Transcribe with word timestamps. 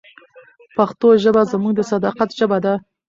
پښتو 0.75 1.07
ژبه 1.23 1.41
زموږ 1.51 1.73
د 1.77 1.81
صداقت 1.91 2.29
ژبه 2.39 2.57
ده. 2.65 2.73